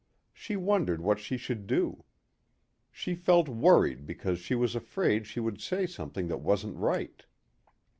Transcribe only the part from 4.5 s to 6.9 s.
was afraid she would say something that wasn't